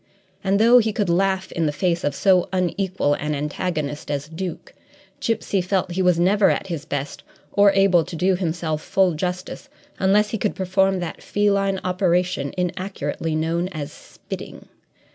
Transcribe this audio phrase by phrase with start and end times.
[0.43, 4.73] And though he could laugh in the face of so unequal an antagonist as Duke,
[5.19, 7.21] Gipsy felt that he was never at his best
[7.53, 9.69] or able to do himself full justice
[9.99, 14.67] unless he could perform that feline operation inaccurately known as "spitting."